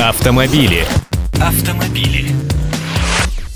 [0.00, 0.86] Автомобили.
[1.42, 2.30] Автомобили.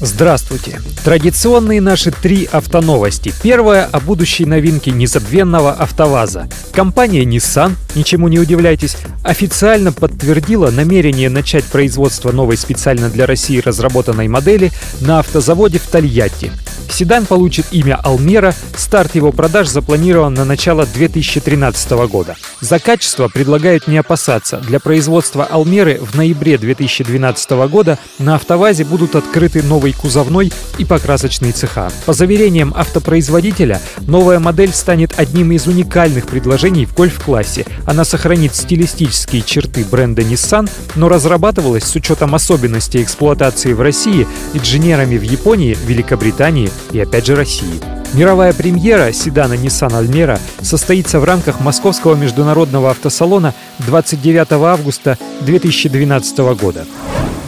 [0.01, 0.81] Здравствуйте!
[1.05, 3.33] Традиционные наши три автоновости.
[3.45, 6.49] Первая о будущей новинке незабвенного АвтоВАЗа.
[6.75, 14.29] Компания Nissan, ничему не удивляйтесь, официально подтвердила намерение начать производство новой специально для России разработанной
[14.29, 14.71] модели
[15.01, 16.51] на автозаводе в Тольятти.
[16.93, 22.37] Седан получит имя Алмера, старт его продаж запланирован на начало 2013 года.
[22.61, 24.59] За качество предлагают не опасаться.
[24.59, 31.53] Для производства Алмеры в ноябре 2012 года на АвтоВАЗе будут открыты новый кузовной и покрасочный
[31.53, 31.91] цеха.
[32.05, 37.65] По заверениям автопроизводителя, новая модель станет одним из уникальных предложений в гольф-классе.
[37.87, 45.17] Она сохранит стилистические черты бренда Nissan, но разрабатывалась с учетом особенностей эксплуатации в России инженерами
[45.17, 47.81] в Японии, Великобритании и опять же России.
[48.15, 56.87] Мировая премьера седана Nissan Almera состоится в рамках Московского международного автосалона 29 августа 2012 года.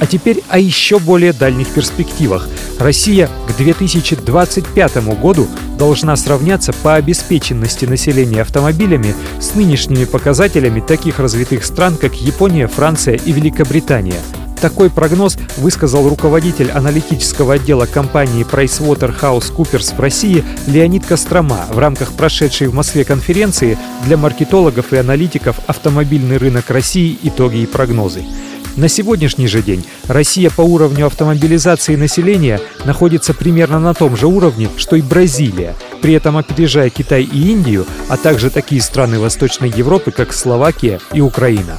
[0.01, 2.49] А теперь о еще более дальних перспективах.
[2.79, 5.49] Россия к 2025 году
[5.85, 13.17] должна сравняться по обеспеченности населения автомобилями с нынешними показателями таких развитых стран, как Япония, Франция
[13.17, 14.19] и Великобритания–
[14.65, 22.69] такой прогноз высказал руководитель аналитического отдела компании PricewaterhouseCoopers в России Леонид Кострома в рамках прошедшей
[22.69, 23.77] в Москве конференции
[24.07, 27.19] для маркетологов и аналитиков «Автомобильный рынок России.
[27.25, 28.25] Итоги и прогнозы».
[28.77, 34.69] На сегодняшний же день Россия по уровню автомобилизации населения находится примерно на том же уровне,
[34.77, 40.11] что и Бразилия, при этом опережая Китай и Индию, а также такие страны Восточной Европы,
[40.11, 41.79] как Словакия и Украина.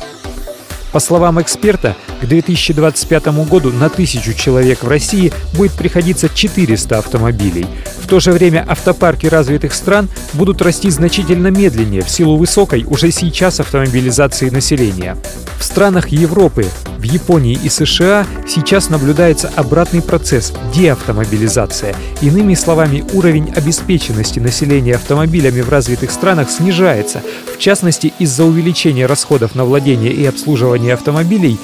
[0.95, 7.65] По словам эксперта, к 2025 году на тысячу человек в России будет приходиться 400 автомобилей.
[8.01, 13.11] В то же время автопарки развитых стран будут расти значительно медленнее в силу высокой уже
[13.11, 15.17] сейчас автомобилизации населения.
[15.59, 16.65] В странах Европы,
[17.05, 21.95] Японии и США сейчас наблюдается обратный процесс– деавтомобилизация.
[22.21, 27.21] Иными словами, уровень обеспеченности населения автомобилями в развитых странах снижается,
[27.53, 31.57] в частности из-за увеличения расходов на владение и обслуживание автомобилей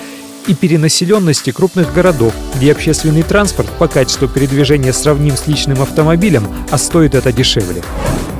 [0.47, 6.77] и перенаселенности крупных городов, где общественный транспорт по качеству передвижения сравним с личным автомобилем, а
[6.77, 7.83] стоит это дешевле.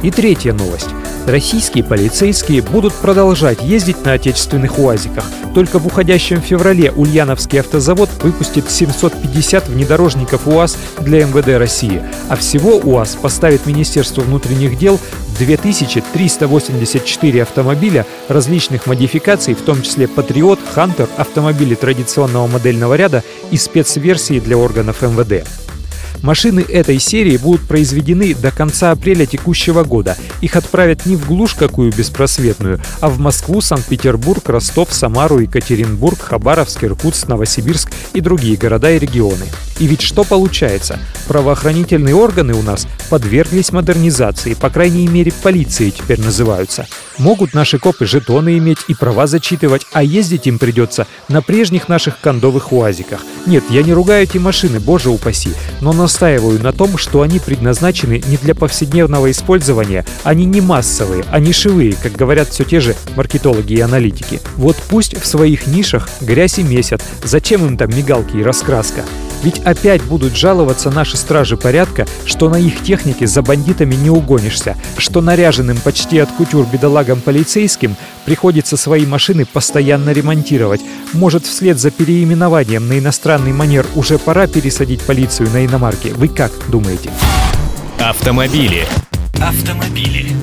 [0.03, 0.89] И третья новость.
[1.27, 5.23] Российские полицейские будут продолжать ездить на отечественных УАЗиках.
[5.53, 12.77] Только в уходящем феврале Ульяновский автозавод выпустит 750 внедорожников УАЗ для МВД России, а всего
[12.77, 14.99] УАЗ поставит Министерство внутренних дел
[15.37, 24.39] 2384 автомобиля различных модификаций, в том числе «Патриот», «Хантер», автомобили традиционного модельного ряда и спецверсии
[24.39, 25.47] для органов МВД.
[26.21, 30.17] Машины этой серии будут произведены до конца апреля текущего года.
[30.41, 36.83] Их отправят не в глушь какую беспросветную, а в Москву, Санкт-Петербург, Ростов, Самару, Екатеринбург, Хабаровск,
[36.83, 39.45] Иркутск, Новосибирск и другие города и регионы.
[39.81, 40.99] И ведь что получается?
[41.27, 46.85] Правоохранительные органы у нас подверглись модернизации, по крайней мере полиции теперь называются.
[47.17, 52.19] Могут наши копы жетоны иметь и права зачитывать, а ездить им придется на прежних наших
[52.19, 53.21] кондовых уазиках.
[53.47, 55.49] Нет, я не ругаю эти машины, боже упаси,
[55.81, 61.53] но настаиваю на том, что они предназначены не для повседневного использования, они не массовые, они
[61.53, 64.41] шивые, как говорят все те же маркетологи и аналитики.
[64.57, 69.03] Вот пусть в своих нишах грязь и месят, зачем им там мигалки и раскраска?
[69.43, 74.77] Ведь опять будут жаловаться наши стражи порядка, что на их технике за бандитами не угонишься,
[74.97, 80.81] что наряженным почти от кутюр бедолагам полицейским приходится свои машины постоянно ремонтировать.
[81.13, 86.09] Может, вслед за переименованием на иностранный манер уже пора пересадить полицию на иномарки?
[86.09, 87.09] Вы как думаете?
[87.99, 88.85] Автомобили.
[89.39, 90.35] Автомобили.